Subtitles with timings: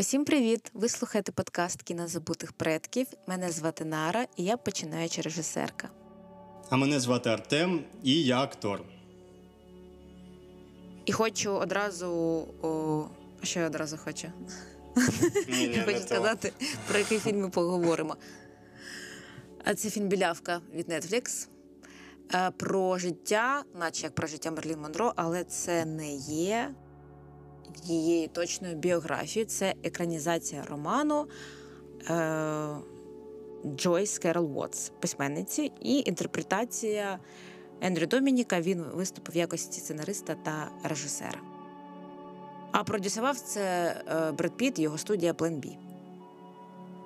[0.00, 0.70] Усім привіт!
[0.74, 3.06] Ви слухаєте подкаст Кіно забутих предків.
[3.26, 5.88] Мене звати Нара, і я починаюча режисерка.
[6.70, 8.82] А мене звати Артем, і я актор.
[11.04, 12.08] І хочу одразу.
[12.62, 13.04] О...
[13.42, 14.28] Що я одразу хочу?
[15.48, 16.52] Ні, ні, Хочу сказати,
[16.88, 18.16] про який фільм ми поговоримо.
[19.64, 21.48] А це фільм Білявка від Netflix.
[22.34, 26.74] Е, про життя, наче як про життя Мерлін Монро, але це не є
[27.84, 29.48] її точною біографією.
[29.48, 31.26] Це екранізація роману
[32.10, 32.68] е,
[33.76, 37.18] Джойс Керол Уотс, письменниці, і інтерпретація
[37.80, 38.60] Ендрю Домініка.
[38.60, 41.40] Він виступив в якості сценариста та режисера.
[42.72, 45.76] А продюсував це е, Бред Піт, його студія Plan B.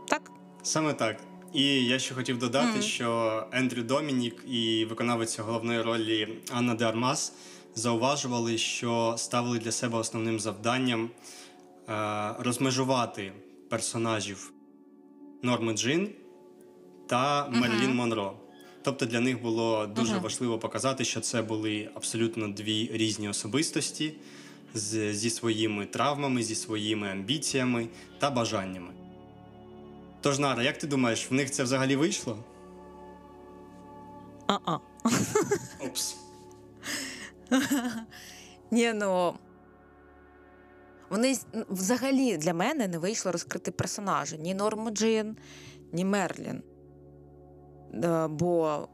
[0.08, 0.30] Так?
[0.62, 1.16] Саме так.
[1.52, 2.82] І я ще хотів додати, Мгм.
[2.82, 7.32] що Ендрю Домінік і виконавиця головної ролі Анна де Армас
[7.74, 11.10] зауважували, що ставили для себе основним завданням
[11.88, 13.32] е, розмежувати
[13.70, 14.52] персонажів
[15.42, 16.08] Норми Джин
[17.06, 18.32] та Мерлін Монро.
[18.82, 20.22] Тобто для них було дуже Мгм.
[20.22, 24.12] важливо показати, що це були абсолютно дві різні особистості
[24.74, 28.88] з, зі своїми травмами, зі своїми амбіціями та бажаннями.
[30.20, 32.38] Тож, Нара, як ти думаєш, в них це взагалі вийшло?
[34.46, 34.78] А-а.
[38.70, 39.34] Ні, ну.
[41.10, 41.38] Вони
[41.70, 45.36] взагалі для мене не вийшло розкрити персонажа ні Норму Джин,
[45.92, 46.62] ні Мерлін.
[48.04, 48.88] Е, Бо,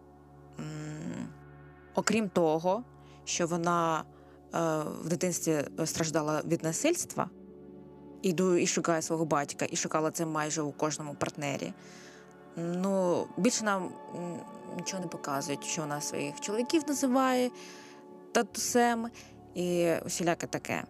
[1.94, 2.84] окрім того,
[3.24, 4.04] що вона е,
[5.02, 7.30] в дитинстві страждала від насильства,
[8.22, 11.72] і, і шукає свого батька, і шукала це майже у кожному партнері.
[12.56, 13.90] Ну, більше нам
[14.76, 17.50] нічого не показують, що вона своїх чоловіків називає
[18.36, 19.08] татусем
[19.54, 20.84] і усіляке таке.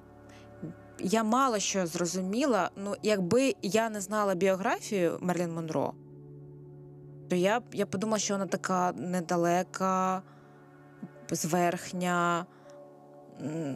[0.98, 2.70] Я мало що зрозуміла.
[2.76, 5.92] Ну, якби я не знала біографію Мерлін Монро,
[7.30, 10.22] то я, я подумала, що вона така недалека,
[11.30, 12.46] зверхня.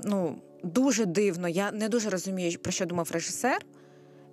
[0.04, 1.48] Ну, дуже дивно.
[1.48, 3.66] Я не дуже розумію, про що думав режисер,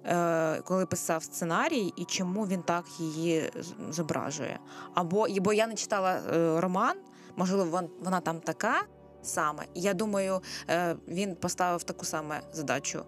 [0.05, 3.51] е, коли писав сценарій, і чому він так її
[3.89, 4.59] зображує.
[4.93, 6.97] Або бо я не читала е, роман,
[7.35, 8.83] можливо, вона там така
[9.21, 9.65] саме.
[9.73, 13.03] І я думаю, е, він поставив таку саме задачу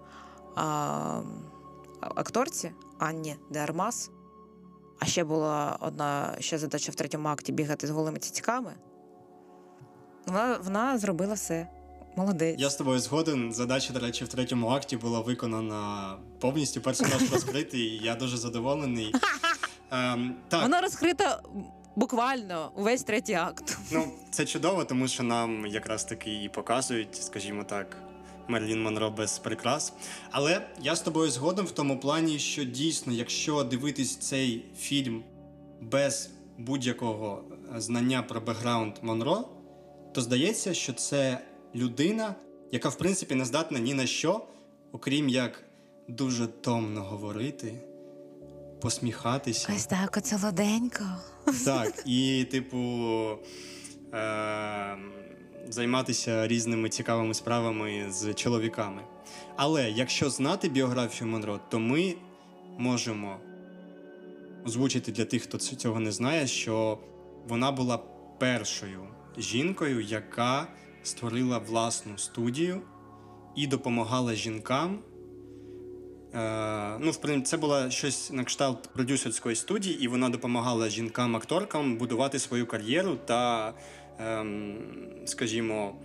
[0.56, 1.22] а,
[2.00, 4.12] акторці Анні де Армас.
[5.00, 8.74] А ще була одна ще задача в третьому акті бігати з голими цицьками.
[10.28, 11.68] Вона, вона зробила все.
[12.16, 12.60] Молодець.
[12.60, 13.54] Я з тобою згоден.
[13.54, 16.82] Задача, до речі, в третьому акті була виконана повністю.
[16.82, 18.00] Персонаж розкритий.
[18.04, 19.14] Я дуже задоволений.
[19.92, 21.42] Ем, так, Вона розкрита
[21.96, 23.78] буквально увесь третій акт.
[23.92, 27.98] ну це чудово, тому що нам якраз таки і показують, скажімо так,
[28.48, 29.94] Мерлін Монро без прикрас.
[30.32, 35.24] Але я з тобою згоден в тому плані, що дійсно, якщо дивитись цей фільм
[35.82, 37.44] без будь-якого
[37.76, 39.46] знання про бекграунд Монро,
[40.14, 41.40] то здається, що це
[41.76, 42.36] людина,
[42.72, 44.48] яка в принципі не здатна ні на що,
[44.92, 45.64] окрім як
[46.08, 47.74] дуже томно говорити,
[48.82, 49.74] посміхатися.
[49.76, 51.66] Ось так, оце.
[51.66, 52.78] Так, і, типу,
[54.14, 54.98] е-
[55.70, 59.02] займатися різними цікавими справами з чоловіками.
[59.56, 62.16] Але якщо знати біографію Монро, то ми
[62.78, 63.40] можемо
[64.66, 67.00] озвучити для тих, хто цього не знає, що
[67.48, 67.98] вона була
[68.40, 69.08] першою
[69.38, 70.68] жінкою, яка
[71.04, 72.82] створила власну студію
[73.56, 75.00] і допомагала жінкам
[77.00, 82.40] ну, в принципі, це була щось на кшталт продюсерської студії, і вона допомагала жінкам-акторкам будувати
[82.40, 83.74] свою кар'єру та,
[84.20, 84.78] ем,
[85.26, 85.96] скажімо,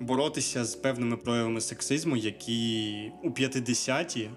[0.00, 4.30] боротися з певними проявами сексизму, які у 50-ті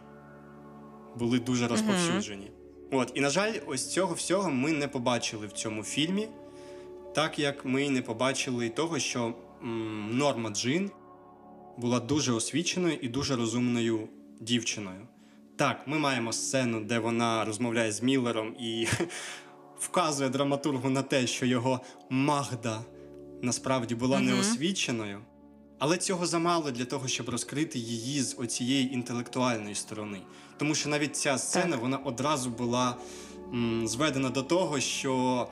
[1.16, 2.52] були дуже розповсюджені.
[2.92, 6.28] От, і, на жаль, ось цього всього ми не побачили в цьому фільмі,
[7.16, 9.34] так як ми не побачили того, що
[9.64, 10.92] м, Норма Джин
[11.78, 14.10] була дуже освіченою і дуже розумною
[14.40, 15.08] дівчиною.
[15.56, 18.88] Так, ми маємо сцену, де вона розмовляє з Міллером і
[19.80, 21.80] вказує драматургу на те, що його
[22.10, 22.82] Магда
[23.42, 24.26] насправді була Мгм.
[24.26, 25.20] неосвіченою.
[25.80, 30.22] Але цього замало для того, щоб розкрити її з оцієї інтелектуальної сторони.
[30.58, 31.82] Тому що навіть ця сцена Так.
[31.82, 32.98] вона одразу була
[33.54, 35.48] м, зведена до того, що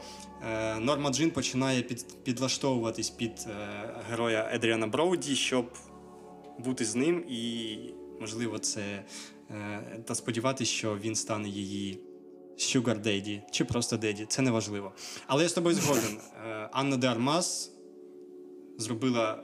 [0.52, 3.56] е, Норма Джин починає під, підлаштовуватись під е,
[4.10, 5.74] героя Едріана Броуді, щоб
[6.60, 7.78] бути з ним, і
[8.20, 9.04] можливо, це
[9.52, 12.00] е, та сподіватися, що він стане її
[12.58, 14.26] Sugar Daddy чи просто Daddy.
[14.28, 14.92] Це не важливо.
[15.28, 16.18] Але я з тобою згоден.
[16.48, 17.72] Е, Анна де Армас
[18.78, 19.44] зробила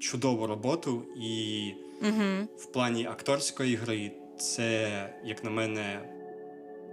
[0.00, 1.72] чудову роботу, і
[2.02, 2.48] Угу.
[2.56, 6.08] в плані акторської гри це, як на мене,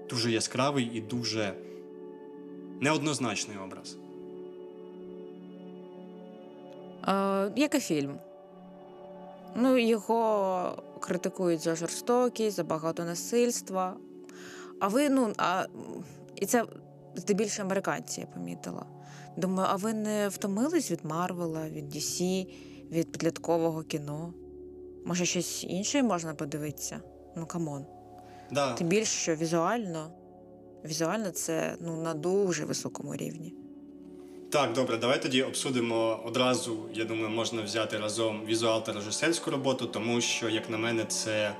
[0.09, 1.53] дуже яскравий і дуже
[2.81, 3.97] неоднозначний образ.
[7.07, 8.17] Е, як і фільм.
[9.55, 13.97] Ну, його критикують за жорстокість, за багато насильства.
[14.79, 15.65] А ви, ну, а,
[16.35, 16.65] і це
[17.15, 18.85] здебільшого американці, я помітила.
[19.37, 22.47] Думаю, а ви не втомились від Марвела, від DC,
[22.91, 24.33] від підліткового кіно?
[25.05, 27.01] Може, щось інше можна подивитися?
[27.35, 27.85] Ну, come on.
[28.51, 28.73] Да.
[28.73, 30.11] Тим більше, що візуально,
[30.85, 33.55] візуально це ну, на дуже високому рівні.
[34.51, 36.77] Так, добре, давай тоді обсудимо одразу.
[36.93, 41.55] Я думаю, можна взяти разом візуал та режисерську роботу, тому що, як на мене, це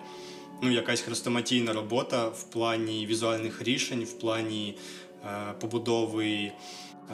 [0.62, 4.78] ну, якась хрестоматійна робота в плані візуальних рішень, в плані
[5.26, 6.52] е, побудови е,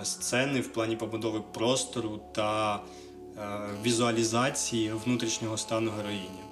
[0.05, 6.43] сцени, в плані побудови простору та е, візуалізації внутрішнього стану героїні.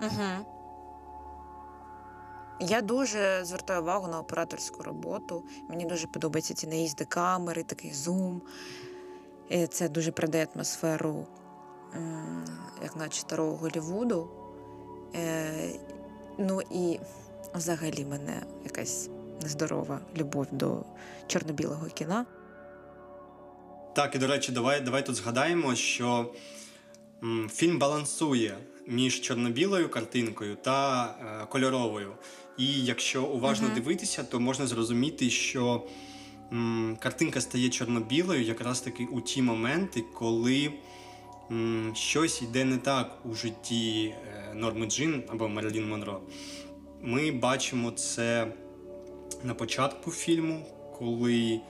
[0.00, 0.57] Угу.
[2.60, 5.44] Я дуже звертаю увагу на операторську роботу.
[5.68, 8.42] Мені дуже подобаються ці наїзди камери, такий зум.
[9.48, 11.26] І це дуже придає атмосферу,
[12.82, 14.30] як наче старого Голлівуду.
[15.14, 15.70] Е,
[16.38, 17.00] ну і
[17.54, 19.08] взагалі мене якась
[19.42, 20.84] нездорова любов до
[21.26, 22.26] чорно-білого кіна.
[23.94, 26.32] Так, і до речі, давай, давай тут згадаємо, що
[27.50, 28.58] фільм балансує
[28.88, 31.04] між чорно-білою картинкою та
[31.42, 32.12] е, кольоровою.
[32.58, 33.74] І якщо уважно Мгм.
[33.74, 35.86] дивитися, то можна зрозуміти, що
[36.52, 40.72] м, картинка стає чорно-білою якраз таки у ті моменти, коли
[41.50, 46.20] м, щось йде не так у житті е, Норми Джин або Мерлін Монро.
[47.02, 48.52] Ми бачимо це
[49.44, 50.66] на початку фільму,
[50.98, 51.60] коли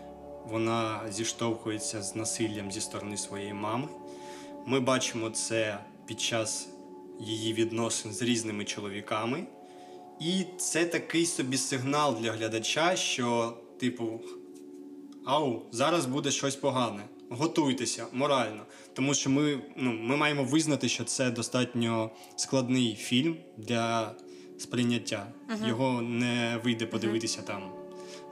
[0.45, 3.89] вона зіштовхується з насиллям зі сторони своєї мами.
[4.67, 6.69] Ми бачимо це під час
[7.21, 9.47] її відносин з різними чоловіками.
[10.21, 14.21] І це такий собі сигнал для глядача, що, типу,
[15.25, 17.03] ау, зараз буде щось погане.
[17.31, 18.63] Готуйтеся морально.
[18.93, 24.15] Тому що ми, ну, ми маємо визнати, що це достатньо складний фільм для
[24.59, 25.27] сприйняття.
[25.69, 27.63] Його не вийде подивитися там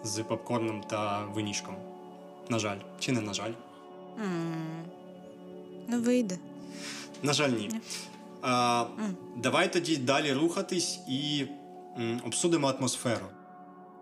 [0.04, 1.74] з попкорном та винішком.
[2.48, 3.52] На жаль, чи не на жаль?
[4.24, 4.84] м
[5.88, 6.38] Не вийде.
[7.22, 7.70] На жаль, ні.
[8.48, 9.16] А, М.
[9.36, 11.46] давай тоді далі рухатись і
[11.98, 13.26] м, обсудимо атмосферу.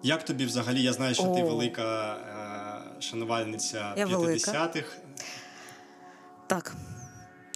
[0.03, 0.83] Як тобі взагалі?
[0.83, 2.15] Я знаю, що ти велика
[2.97, 4.97] е, шанувальниця Я 50-х.
[6.47, 6.75] Так.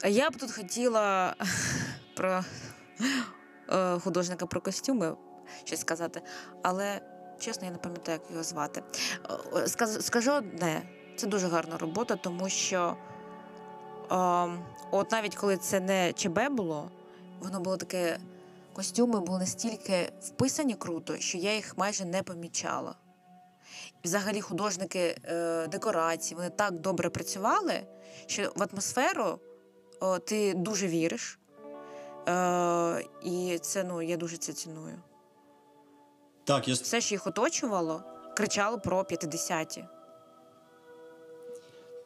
[0.07, 1.35] Я б тут хотіла
[2.17, 2.45] про
[3.73, 5.17] е, художника про костюми
[5.65, 6.23] щось сказати,
[6.63, 7.01] але
[7.41, 8.83] чесно, я не пам'ятаю, як його звати.
[9.57, 9.69] Е,
[10.01, 10.83] Скажу одне,
[11.17, 12.97] це дуже гарна робота, тому що
[14.91, 16.91] от навіть коли це не ЧБ було,
[17.41, 18.19] воно було таке.
[18.73, 22.95] Костюми були настільки вписані круто, що я їх майже не помічала.
[24.05, 27.83] Взагалі, художники е, декорації, вони так добре працювали,
[28.27, 29.39] що в атмосферу
[30.25, 31.39] ти дуже віриш.
[32.29, 34.99] Е, і це ну, я дуже це ціную.
[36.45, 38.03] Так, я Все, що їх оточувало,
[38.37, 39.85] кричало про 50-ті.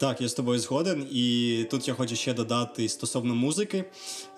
[0.02, 1.08] Так, я з тобою згоден.
[1.12, 3.84] І тут я хочу ще додати стосовно музики.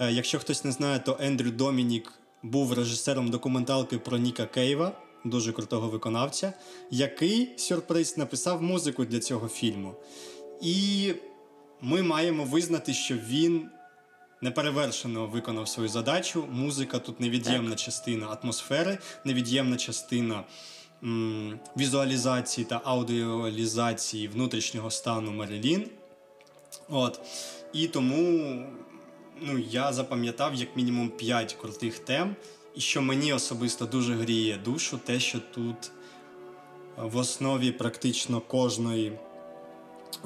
[0.00, 4.92] Е, Якщо хтось не знає, то Ендрю Домінік був режисером документалки про Ніка Кейва,
[5.24, 6.52] дуже крутого виконавця,
[6.90, 9.94] який сюрприз написав музику для цього фільму.
[10.62, 11.12] І
[11.80, 13.68] ми маємо визнати, що він
[14.40, 16.44] неперевершено виконав свою задачу.
[16.50, 20.44] Музика тут невід'ємна частина атмосфери, невід'ємна частина
[21.76, 25.90] візуалізації та аудіалізації внутрішнього стану Мерилін.
[26.88, 27.20] От.
[27.72, 28.64] І тому
[29.40, 32.36] ну, я запам'ятав як мінімум 5 крутих тем.
[32.74, 35.90] І що мені особисто дуже гріє душу, те, що тут
[36.96, 39.18] в основі практично кожної,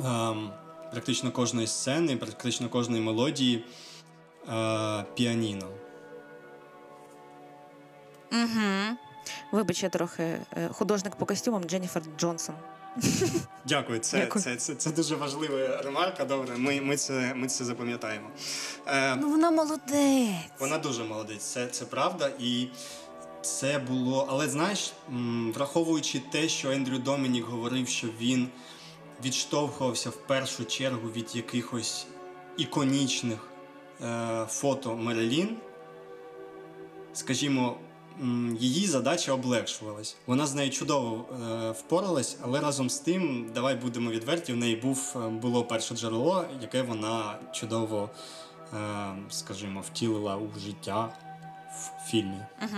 [0.04, 0.50] ем,
[0.90, 3.64] практично кожної сцени, практично кожної мелодії
[4.48, 5.68] е, піаніно.
[8.32, 9.07] Угу.
[9.52, 12.54] Вибач, я трохи е, художник по костюмам Дженніфер Джонсон.
[13.64, 14.44] Дякую, це, Дякую.
[14.44, 16.24] Це, це, це дуже важлива ремарка.
[16.24, 18.28] Добре, ми, ми, це, ми це запам'ятаємо.
[18.86, 20.34] Е, Ну, вона молодець.
[20.58, 22.30] Вона дуже молодець, це, це правда.
[22.38, 22.68] І
[23.42, 24.26] це було.
[24.30, 24.92] Але знаєш,
[25.54, 28.48] враховуючи те, що Ендрю Домінік говорив, що він
[29.24, 32.06] відштовхувався в першу чергу від якихось
[32.56, 33.38] іконічних
[34.02, 35.56] е, фото Мерелін,
[37.12, 37.76] скажімо,
[38.60, 40.16] її задача облегшувалась.
[40.26, 44.76] Вона з нею чудово е, впоралась, але разом з тим, давай будемо відверті, в неї
[44.76, 48.10] був, е, було перше джерело, яке вона чудово,
[48.74, 48.78] е,
[49.30, 51.12] скажімо, втілила у життя
[51.70, 52.40] в фільмі.
[52.62, 52.70] Угу.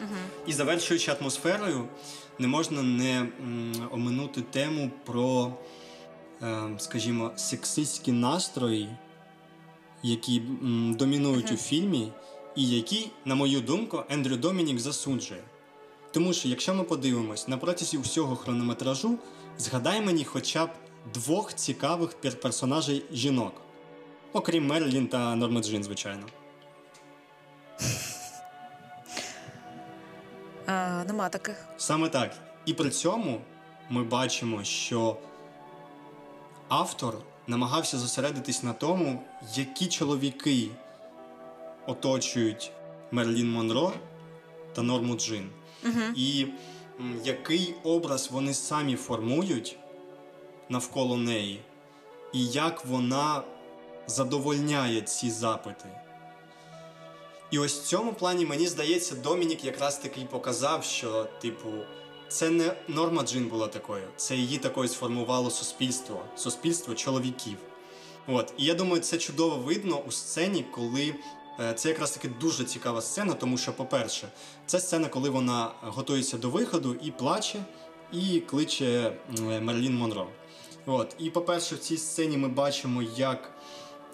[0.00, 0.16] Угу.
[0.46, 1.88] І завершуючи атмосферою,
[2.38, 3.26] не можна не
[3.90, 5.52] оминути тему про,
[6.78, 8.88] скажімо, сексистські настрої,
[10.02, 10.40] які
[10.98, 11.54] домінують Мгм.
[11.54, 12.12] у фільмі,
[12.58, 15.42] і які, на мою думку, Ендрю Домінік засуджує.
[16.10, 19.18] Тому що, якщо ми подивимось на протязі всього хронометражу,
[19.58, 20.70] згадай мені хоча б
[21.14, 23.52] двох цікавих персонажей жінок,
[24.32, 26.26] окрім Мерлін та Норми Джин, звичайно.
[30.66, 31.66] А, нема таких.
[31.76, 32.36] Саме так.
[32.66, 33.40] І при цьому
[33.90, 35.16] ми бачимо, що
[36.68, 39.22] автор намагався зосередитись на тому,
[39.54, 40.68] які чоловіки
[41.88, 42.72] оточують
[43.10, 43.92] Мерлін Монро
[44.72, 45.50] та Норму Джин,
[45.84, 46.00] Угу.
[46.16, 46.46] і
[47.24, 49.78] який образ вони самі формують
[50.68, 51.60] навколо неї,
[52.32, 53.42] і як вона
[54.06, 55.84] задовольняє ці запити.
[57.50, 61.68] І ось в цьому плані мені здається, Домінік якраз таки показав, що, типу,
[62.28, 67.56] це не норма Джин була такою, це її такою сформувало суспільство, суспільство чоловіків.
[68.26, 71.14] От, і я думаю, це чудово видно у сцені, коли
[71.74, 74.28] це якраз таки дуже цікава сцена, тому що, по-перше,
[74.66, 77.64] це сцена, коли вона готується до виходу і плаче,
[78.12, 79.12] і кличе
[79.60, 80.26] Мерлін Монро.
[80.86, 83.50] От, і по-перше, в цій сцені ми бачимо, як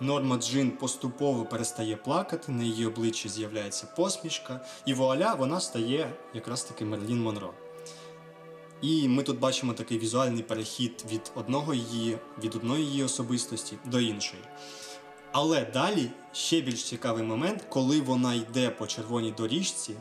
[0.01, 6.65] Норма Джин поступово перестає плакати, на її обличчі з'являється посмішка, і вуаля вона стає якраз
[6.65, 7.55] таки Мерлін Монро.
[8.83, 14.01] І ми тут бачимо такий візуальний перехід від одного її, від одної її особистості до
[14.01, 14.43] іншої.
[15.37, 19.95] Але далі ще більш цікавий момент, коли вона йде по червоній доріжці,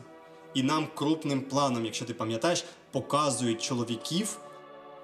[0.54, 4.38] і нам крупним планом, якщо ти пам'ятаєш, показують чоловіків,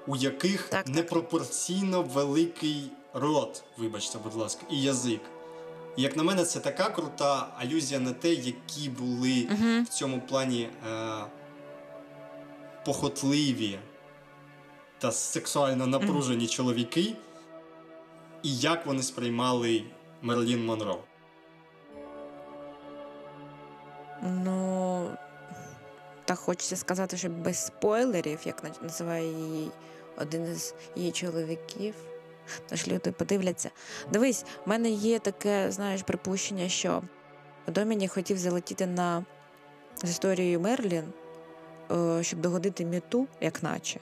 [0.06, 0.94] у яких Так, так.
[0.94, 5.20] непропорційно великий рот, вибачте, будь ласка, і язик.
[5.96, 9.82] І, Як на мене, це така крута алюзія на те, які були Угу.
[9.82, 11.24] в цьому плані е,
[12.84, 13.78] похотливі
[14.98, 17.14] та сексуально напружені чоловіки,
[18.42, 19.82] і як вони сприймали
[20.22, 20.98] Мерлін Монро.
[24.22, 25.10] Ну,
[26.24, 29.70] так хочеться сказати, що без спойлерів, як на- називає її
[30.16, 31.94] один із її чоловіків.
[32.68, 33.70] Тож люди подивляться.
[34.12, 37.02] Дивись, в мене є таке, знаєш, припущення, що
[37.66, 39.24] Домінік хотів залетіти на
[40.02, 41.12] з історією Мерлін,
[41.92, 44.00] е, щоб догодити міту, як наче.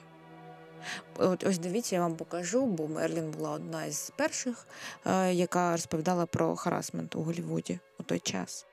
[1.17, 4.67] От ось дивіться, я вам покажу, бо Мерлін була одна із перших,
[5.05, 8.65] е, яка розповідала про харасмент у Голлівуді у той час.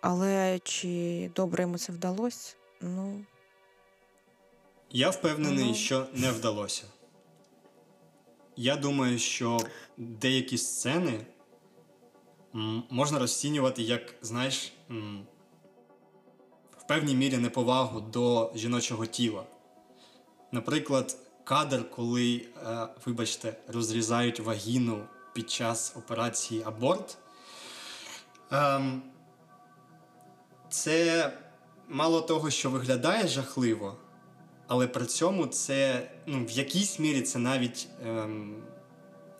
[0.00, 2.54] Але чи добре йому це вдалося?
[2.80, 3.24] Ну,
[4.90, 5.74] Я впевнений, Ну.
[5.74, 6.84] що не вдалося.
[8.56, 9.58] Я думаю, що
[9.96, 11.26] деякі сцени
[12.90, 14.72] можна розцінювати як, знаєш,
[16.78, 19.44] в певній мірі неповагу до жіночого тіла.
[20.52, 27.18] Наприклад, кадр, коли, е, вибачте, розрізають вагіну під час операції аборт.
[28.50, 29.02] Ем,
[30.68, 31.32] це
[31.88, 33.96] мало того, що виглядає жахливо,
[34.66, 38.56] але при цьому це ну, в якійсь мірі це навіть ем,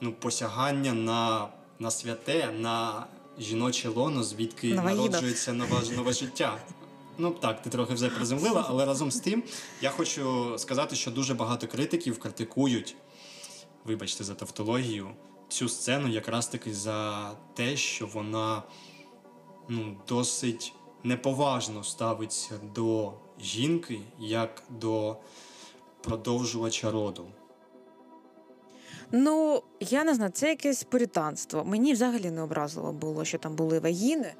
[0.00, 1.48] ну, посягання на,
[1.78, 3.06] на святе, на
[3.38, 5.02] жіноче лоно, звідки На вагіну.
[5.02, 6.58] народжується нове, нове життя.
[7.18, 9.42] Ну так, ти трохи вже приземлила, але разом з тим
[9.80, 12.96] я хочу сказати, що дуже багато критиків критикують,
[13.84, 15.08] вибачте за тавтологію,
[15.48, 18.62] цю сцену якраз таки за те, що вона
[19.68, 20.72] ну, досить
[21.04, 25.16] неповажно ставиться до жінки як до
[26.02, 27.26] продовжувача роду.
[29.12, 31.64] ну я не знаю, це якесь пуританство.
[31.64, 34.34] Мені взагалі не образливо було, що там були вагіни.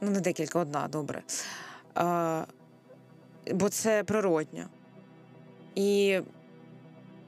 [0.00, 1.22] Ну, не декілька, одна, добре.
[3.52, 4.64] Бо це природньо.
[5.74, 6.20] І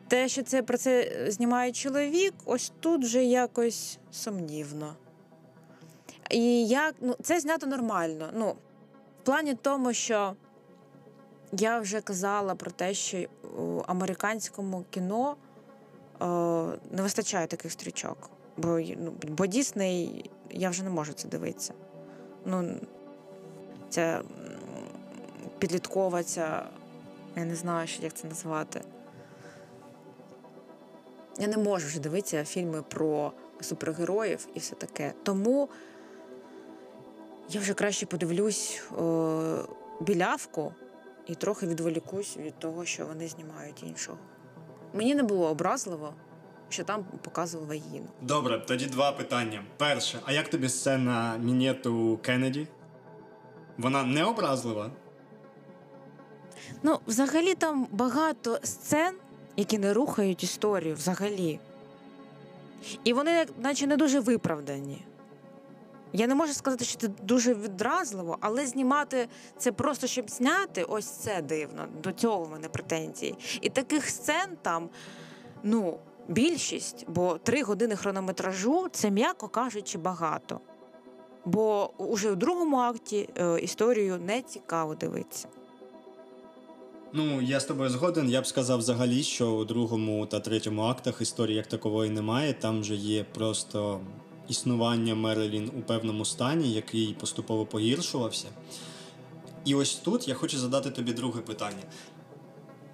[0.09, 4.95] те, що це про це знімає чоловік, ось тут вже якось сумнівно.
[6.31, 8.31] І як ну, це знято нормально.
[8.35, 8.51] Ну,
[9.23, 10.35] в плані тому, що
[11.53, 13.19] я вже казала про те, що
[13.59, 16.27] у американському кіно е,
[16.91, 18.31] не вистачає таких стрічок.
[18.57, 21.75] Бо, ну, бо Дісней я вже не можу це дивитися.
[22.47, 22.81] Ну, м,
[25.59, 26.67] підліткова, ця,
[27.37, 28.81] я не знаю, що- як це назвати.
[31.41, 35.13] Я не можу вже дивитися фільми про супергероїв і все таке.
[35.23, 35.69] Тому
[37.51, 39.03] я вже краще подивлюсь е,
[40.01, 40.75] білявку
[41.27, 44.19] і трохи відволікусь від того, що вони знімають іншого.
[44.95, 46.15] Мені не було образливо,
[46.69, 48.07] що там показували вагіну.
[48.23, 49.65] Добре, тоді два питання.
[49.77, 52.67] Перше, а як тобі сцена мінету Кеннеді?
[53.79, 54.91] Вона не образлива?
[56.83, 59.15] Ну, взагалі там багато сцен,
[59.57, 61.61] які не рухають історію взагалі.
[63.05, 65.05] І вони, наче не дуже виправдані.
[66.13, 71.07] Я не можу сказати, що це дуже відразливо, але знімати це просто щоб зняти, ось
[71.07, 71.89] це дивно.
[72.03, 73.35] До цього в мене претензії.
[73.61, 74.89] І таких сцен там,
[75.63, 75.99] ну,
[76.29, 80.61] більшість, бо три години хронометражу це, м'яко кажучи, багато.
[81.45, 85.49] Бо уже у другому акті е, історію не цікаво дивитися.
[87.13, 88.31] Ну, я з тобою згоден.
[88.31, 92.53] Я б сказав взагалі, що у другому та третьому актах історії як такової немає.
[92.53, 94.01] Там же є просто
[94.49, 98.49] існування Мерлін у певному стані, який поступово погіршувався.
[99.65, 101.83] І ось тут я хочу задати тобі друге питання.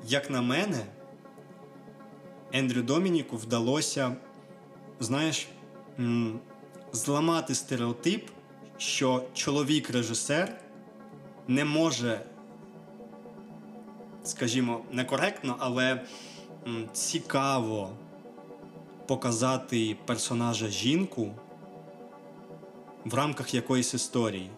[0.09, 0.87] Як на мене,
[2.53, 4.17] Ендрю Домініку вдалося,
[5.01, 5.49] знаєш,
[6.93, 8.31] зламати стереотип,
[8.79, 10.61] що чоловік-режисер
[11.49, 12.21] не може
[14.25, 16.01] скажімо, некоректно, але
[16.93, 17.91] цікаво
[19.07, 21.31] показати персонажа жінку
[23.05, 24.51] в рамках якоїсь історії.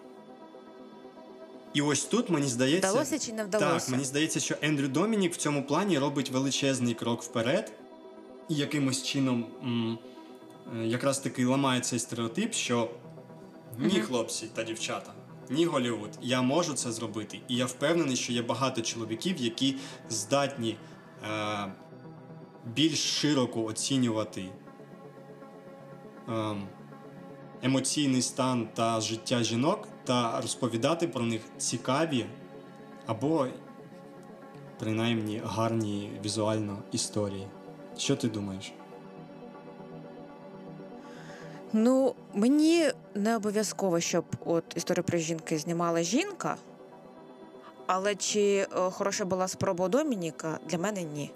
[1.75, 2.91] І ось тут мені здається.
[2.91, 3.79] Вдалося чи не вдалося?
[3.87, 7.73] Так, мені здається, що Ендрю Домінік в цьому плані робить величезний крок вперед
[8.49, 9.99] і якимось чином м,
[10.77, 12.91] е, якраз таки ламає цей стереотип, що
[13.79, 15.13] ні, хлопці та дівчата,
[15.51, 17.41] ні Голівуд, я можу це зробити.
[17.49, 19.77] І я впевнений, що є багато чоловіків, які
[20.09, 20.77] здатні
[21.25, 21.73] е,
[22.75, 24.45] більш широко оцінювати
[26.29, 26.57] е,
[27.63, 32.27] емоційний стан та життя жінок та розповідати про них цікаві
[33.07, 33.47] або
[34.79, 37.47] принаймні гарні візуально історії.
[37.97, 38.73] Що ти думаєш?
[41.79, 46.57] Ну, мені не обов'язково, щоб от історію про жінки знімала жінка.
[47.87, 51.33] Але чи е, хороша була спроба Домініка, для мене ні.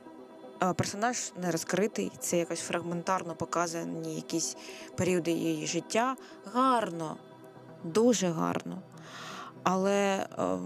[0.62, 4.56] Е, персонаж не розкритий, це якось фрагментарно показані якісь
[4.96, 6.16] періоди її життя.
[6.52, 7.16] Гарно,
[7.84, 8.82] дуже гарно.
[9.62, 10.58] Але е,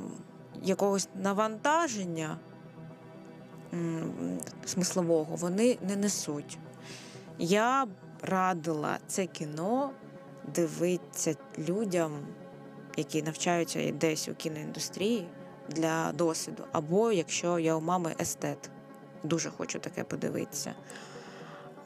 [0.63, 2.39] якогось навантаження
[3.73, 6.59] м, смислового вони не несуть.
[7.39, 7.87] Я
[8.25, 9.91] радила це кіно
[10.55, 12.13] дивитися людям,
[12.97, 15.29] які навчаються десь у кіноіндустрії
[15.69, 16.65] для досвіду.
[16.73, 18.71] Або якщо я у мами естет,
[19.23, 20.75] дуже хочу таке подивитися.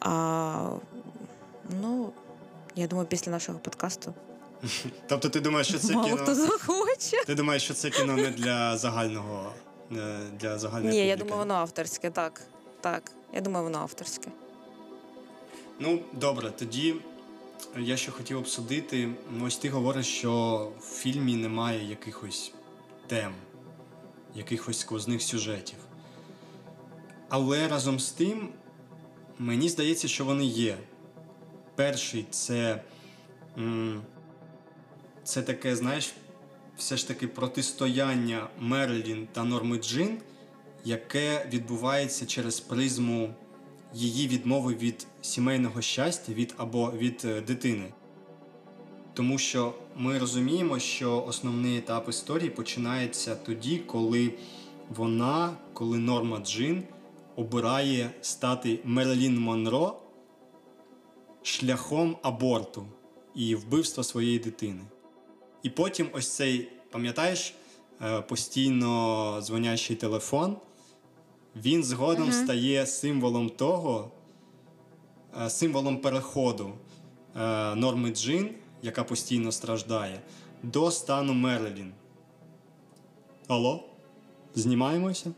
[0.01, 0.71] А,
[1.81, 2.13] ну,
[2.75, 4.15] я думаю, після нашого подкасту
[5.07, 6.17] Тобто ти думаєш, що це мало кіно.
[6.23, 7.25] хто захоче.
[7.27, 9.53] Ти думаєш, що це кіно не для загального.
[9.93, 12.43] е, Для загальної Ні, я думаю, воно авторське, так.
[12.81, 14.31] Так, я думаю, воно авторське.
[15.81, 16.95] Ну, добре, тоді
[17.79, 19.09] я ще хотів обсудити.
[19.33, 22.53] Ну, Ось ти говориш, що в фільмі немає якихось
[23.07, 23.33] тем,
[24.35, 25.79] якихось сквозних сюжетів.
[27.29, 28.49] Але разом з тим,
[29.39, 30.79] мені здається, що вони є.
[31.75, 32.83] Перший це,
[35.25, 36.13] це таке, знаєш,
[36.77, 40.19] все ж таки протистояння Мерлін та Норми Джин,
[40.85, 43.35] яке відбувається через призму
[43.95, 47.93] її відмови від сімейного щастя від або від е, дитини.
[49.15, 54.35] Тому що ми розуміємо, що основний етап історії починається тоді, коли
[54.97, 56.83] вона, коли Норма Джин
[57.37, 59.97] обирає стати Мерлін Монро
[61.43, 62.87] шляхом аборту
[63.35, 64.83] і вбивства своєї дитини.
[65.63, 67.55] І потім ось цей, пам'ятаєш,
[68.03, 70.57] е, постійно дзвонящий телефон,
[71.57, 72.45] він згодом Мгм.
[72.45, 74.11] стає символом того,
[75.43, 76.71] е, символом переходу
[77.37, 78.51] е, норми Джин,
[78.83, 80.21] яка постійно страждає,
[80.63, 81.93] до стану Мерлін.
[83.49, 83.85] Алло?
[84.55, 85.33] Знімаємося?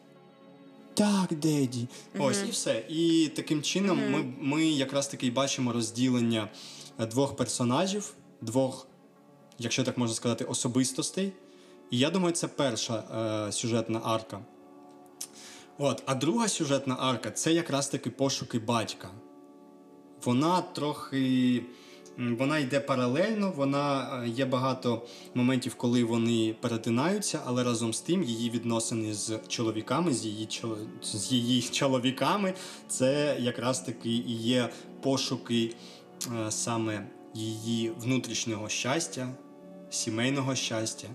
[0.94, 1.88] Так, Деді.
[2.18, 2.84] Ось і все.
[2.88, 4.12] І таким чином Мгм.
[4.12, 6.48] ми, ми якраз таки бачимо розділення
[7.00, 8.86] е, двох персонажів, двох,
[9.58, 11.32] якщо так можна сказати, особистостей.
[11.90, 12.94] І я думаю, це перша
[13.48, 14.40] е, сюжетна арка.
[15.82, 19.10] От, а друга сюжетна арка це якраз таки пошуки батька.
[20.24, 21.62] Вона трохи.
[22.38, 28.22] Вона йде паралельно, вона е, є багато моментів, коли вони перетинаються, але разом з тим
[28.22, 30.48] її відносини з чоловіками, з її,
[31.02, 32.54] з її чоловіками,
[32.88, 34.68] це якраз таки і є
[35.02, 35.74] пошуки
[36.26, 39.28] е, саме її внутрішнього щастя,
[39.90, 41.08] сімейного щастя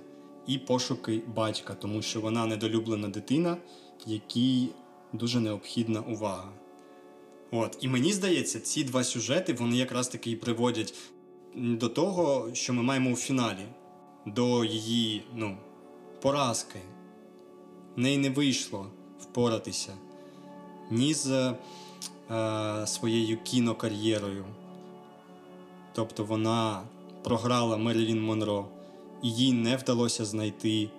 [0.47, 3.57] і пошуки батька, тому що вона недолюблена дитина,
[4.05, 4.69] якій
[5.13, 6.49] дуже необхідна увага.
[7.51, 7.77] От.
[7.81, 10.93] І мені здається, ці два сюжети вони якраз таки і приводять
[11.55, 13.65] до того, що ми маємо у фіналі,
[14.25, 15.57] до її ну,
[16.21, 16.79] поразки.
[17.95, 18.87] В неї не вийшло
[19.19, 19.93] впоратися
[20.91, 21.53] ні з
[22.31, 24.45] е, своєю кінокар'єрою.
[25.93, 26.81] Тобто вона
[27.23, 28.67] програла Мерлін Монро,
[29.23, 30.89] і їй не вдалося знайти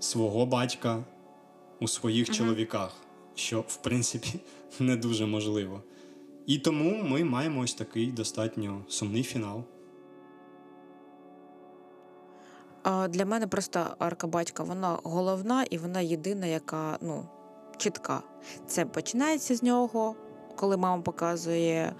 [0.00, 1.04] свого батька
[1.80, 2.96] у своїх чоловіках,
[3.34, 4.40] що в принципі
[4.80, 5.82] не дуже можливо.
[6.46, 9.64] І тому ми маємо ось такий достатньо сумний фінал.
[13.08, 17.28] Для мене просто арка батька вона головна і вона єдина, яка ну,
[17.76, 18.22] чітка.
[18.66, 20.14] Це починається з нього,
[20.56, 21.92] коли мама показує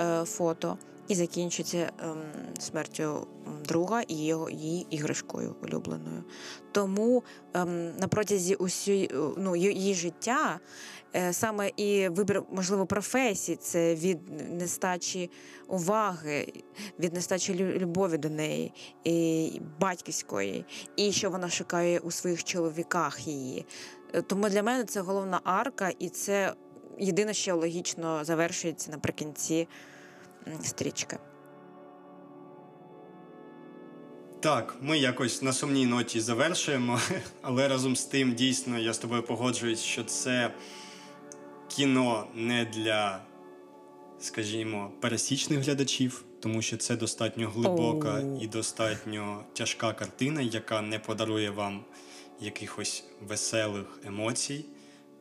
[0.00, 0.78] е, фото,
[1.10, 2.16] і закінчується ем,
[2.58, 3.26] смертю
[3.64, 6.24] друга і його її іграшкою улюбленою.
[6.72, 7.22] Тому
[7.54, 10.60] ем, на протязі усі, ну, її життя
[11.16, 14.18] е, саме і вибір, можливо, професії це від
[14.50, 15.30] нестачі
[15.68, 16.52] уваги,
[16.98, 18.72] від нестачі любові до неї,
[19.04, 20.64] і батьківської,
[20.96, 23.66] і що вона шукає у своїх чоловіках її.
[24.14, 26.54] Е, Тому для мене це головна арка, і це
[26.98, 29.68] єдине, що логічно завершується наприкінці
[30.62, 31.18] стрічки.
[34.40, 37.00] Так, ми якось на сумній ноті завершуємо,
[37.42, 40.54] але разом з тим, дійсно, я з тобою погоджуюсь, що це
[41.68, 43.22] кіно не для,
[44.20, 48.40] скажімо, пересічних глядачів, тому що це достатньо глибока Оу.
[48.42, 51.84] і достатньо тяжка картина, яка не подарує вам
[52.40, 54.64] якихось веселих емоцій.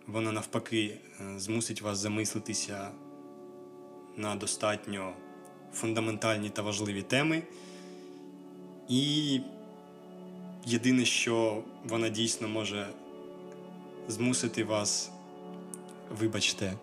[0.07, 2.91] Вона навпаки е, змусить вас замислитися
[4.17, 5.13] на достатньо
[5.73, 7.43] фундаментальні та важливі теми.
[8.87, 9.41] І
[10.65, 12.87] єдине, що вона дійсно може
[14.07, 15.11] змусити вас,
[16.19, 16.73] вибачте,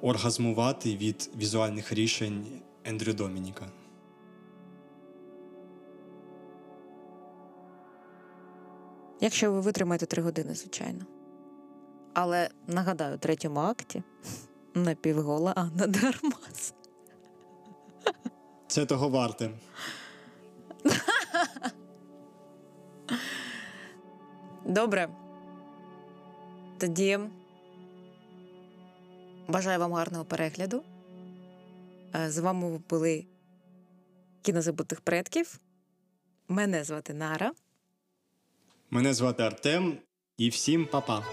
[0.00, 2.46] оргазмувати від візуальних рішень
[2.84, 3.66] Ендрю Домініка.
[9.20, 11.06] Якщо ви витримаєте три години, звичайно.
[12.14, 14.02] Але нагадаю, у третьому акті
[14.74, 16.74] напівгола Анна Дармас.
[18.66, 19.50] Це того варте.
[24.64, 25.08] Добре.
[26.78, 27.18] Тоді
[29.48, 30.82] бажаю вам гарного перегляду.
[32.14, 33.26] Е, З вами були
[34.42, 35.60] кінозабутих предків.
[36.48, 37.52] Мене звати Нара.
[38.90, 39.98] Мене звати Артем,
[40.36, 41.24] і всім па-па.